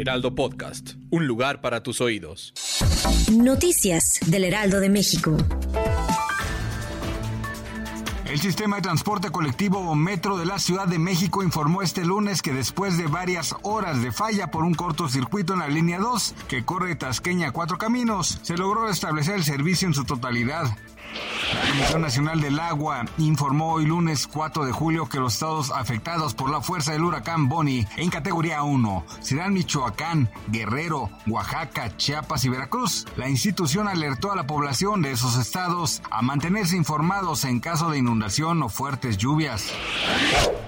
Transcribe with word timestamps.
Heraldo 0.00 0.34
Podcast, 0.34 0.94
un 1.10 1.26
lugar 1.26 1.60
para 1.60 1.82
tus 1.82 2.00
oídos. 2.00 2.54
Noticias 3.30 4.18
del 4.26 4.44
Heraldo 4.44 4.80
de 4.80 4.88
México. 4.88 5.36
El 8.24 8.40
sistema 8.40 8.76
de 8.76 8.82
transporte 8.82 9.30
colectivo 9.30 9.94
Metro 9.94 10.38
de 10.38 10.46
la 10.46 10.58
Ciudad 10.58 10.86
de 10.86 10.98
México 10.98 11.42
informó 11.42 11.82
este 11.82 12.02
lunes 12.02 12.40
que 12.40 12.54
después 12.54 12.96
de 12.96 13.08
varias 13.08 13.54
horas 13.62 14.00
de 14.00 14.10
falla 14.10 14.50
por 14.50 14.64
un 14.64 14.72
cortocircuito 14.72 15.52
en 15.52 15.58
la 15.58 15.68
línea 15.68 15.98
2 15.98 16.34
que 16.48 16.64
corre 16.64 16.96
Tasqueña 16.96 17.48
a 17.48 17.52
Cuatro 17.52 17.76
Caminos, 17.76 18.38
se 18.40 18.56
logró 18.56 18.86
restablecer 18.86 19.34
el 19.34 19.44
servicio 19.44 19.86
en 19.86 19.92
su 19.92 20.04
totalidad. 20.04 20.78
La 21.52 21.68
Comisión 21.68 22.02
Nacional 22.02 22.40
del 22.40 22.60
Agua 22.60 23.04
informó 23.18 23.72
hoy 23.72 23.86
lunes 23.86 24.26
4 24.28 24.66
de 24.66 24.72
julio 24.72 25.08
que 25.08 25.18
los 25.18 25.34
estados 25.34 25.72
afectados 25.72 26.34
por 26.34 26.48
la 26.50 26.60
fuerza 26.60 26.92
del 26.92 27.02
huracán 27.02 27.48
Bonnie 27.48 27.88
en 27.96 28.10
categoría 28.10 28.62
1 28.62 29.04
serán 29.20 29.52
Michoacán, 29.52 30.30
Guerrero, 30.48 31.10
Oaxaca, 31.26 31.96
Chiapas 31.96 32.44
y 32.44 32.48
Veracruz. 32.50 33.06
La 33.16 33.28
institución 33.28 33.88
alertó 33.88 34.30
a 34.30 34.36
la 34.36 34.46
población 34.46 35.02
de 35.02 35.10
esos 35.10 35.36
estados 35.36 36.02
a 36.10 36.22
mantenerse 36.22 36.76
informados 36.76 37.44
en 37.44 37.58
caso 37.58 37.90
de 37.90 37.98
inundación 37.98 38.62
o 38.62 38.68
fuertes 38.68 39.16
lluvias. 39.16 39.72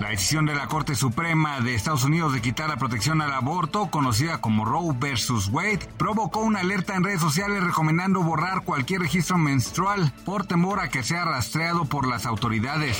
La 0.00 0.08
decisión 0.08 0.46
de 0.46 0.54
la 0.54 0.66
Corte 0.66 0.94
Suprema 0.94 1.60
de 1.60 1.74
Estados 1.74 2.04
Unidos 2.04 2.32
de 2.32 2.40
quitar 2.40 2.70
la 2.70 2.78
protección 2.78 3.20
al 3.20 3.32
aborto, 3.32 3.90
conocida 3.90 4.40
como 4.40 4.64
Roe 4.64 4.94
versus 4.98 5.48
Wade, 5.48 5.88
provocó 5.98 6.40
una 6.40 6.60
alerta 6.60 6.94
en 6.94 7.04
redes 7.04 7.20
sociales 7.20 7.62
recomendando 7.62 8.22
borrar 8.22 8.64
cualquier 8.64 9.02
registro 9.02 9.36
menstrual 9.36 10.12
por 10.24 10.46
temor 10.46 10.69
a 10.78 10.88
que 10.88 11.02
sea 11.02 11.24
rastreado 11.24 11.84
por 11.84 12.06
las 12.06 12.26
autoridades. 12.26 12.96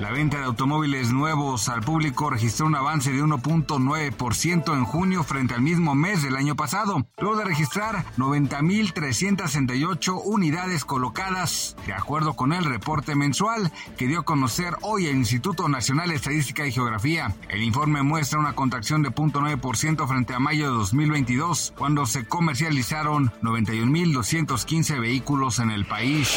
La 0.00 0.10
venta 0.10 0.38
de 0.38 0.44
automóviles 0.44 1.12
nuevos 1.12 1.68
al 1.68 1.82
público 1.82 2.28
registró 2.28 2.66
un 2.66 2.74
avance 2.74 3.12
de 3.12 3.22
1.9% 3.22 4.74
en 4.74 4.84
junio 4.84 5.22
frente 5.22 5.54
al 5.54 5.62
mismo 5.62 5.94
mes 5.94 6.22
del 6.22 6.34
año 6.34 6.56
pasado, 6.56 7.06
luego 7.18 7.36
de 7.36 7.44
registrar 7.44 8.04
90.368 8.16 10.20
unidades 10.24 10.84
colocadas, 10.84 11.76
de 11.86 11.92
acuerdo 11.92 12.34
con 12.34 12.52
el 12.52 12.64
reporte 12.64 13.14
mensual 13.14 13.70
que 13.96 14.08
dio 14.08 14.18
a 14.20 14.24
conocer 14.24 14.74
hoy 14.80 15.06
el 15.06 15.18
Instituto 15.18 15.68
Nacional 15.68 16.08
de 16.08 16.16
Estadística 16.16 16.66
y 16.66 16.72
Geografía. 16.72 17.32
El 17.48 17.62
informe 17.62 18.02
muestra 18.02 18.40
una 18.40 18.54
contracción 18.54 19.02
de 19.02 19.10
0.9% 19.10 20.08
frente 20.08 20.34
a 20.34 20.40
mayo 20.40 20.70
de 20.70 20.78
2022, 20.78 21.74
cuando 21.78 22.06
se 22.06 22.26
comercializaron 22.26 23.30
91.215 23.42 25.00
vehículos 25.00 25.60
en 25.60 25.70
el 25.70 25.84
país. 25.84 26.36